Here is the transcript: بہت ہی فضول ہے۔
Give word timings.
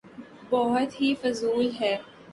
بہت 0.49 1.01
ہی 1.01 1.13
فضول 1.21 1.69
ہے۔ 1.79 1.95